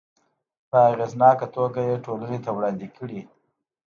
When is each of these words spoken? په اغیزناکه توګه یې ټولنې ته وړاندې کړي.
په 0.69 0.77
اغیزناکه 0.91 1.47
توګه 1.55 1.79
یې 1.89 2.03
ټولنې 2.05 2.39
ته 2.45 2.49
وړاندې 2.55 2.87
کړي. 2.97 3.21